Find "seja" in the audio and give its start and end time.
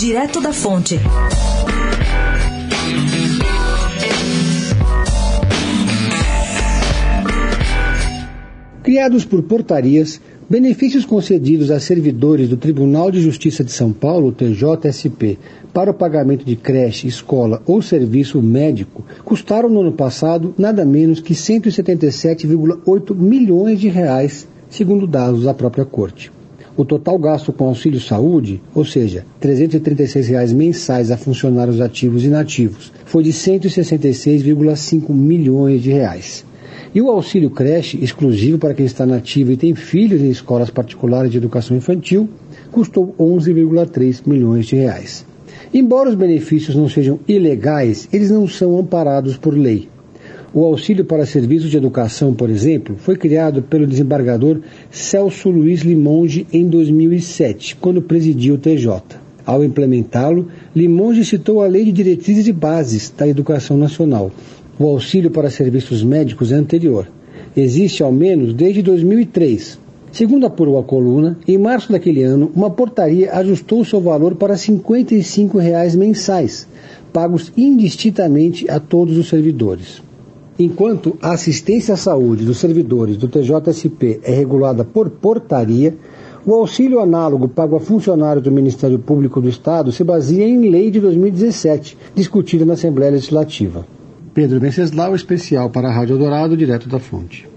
28.84-29.24